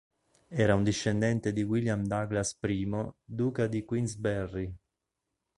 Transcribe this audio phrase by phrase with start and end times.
[0.47, 2.91] Era un discendente di William Douglas, I
[3.23, 4.75] duca di Queensberry.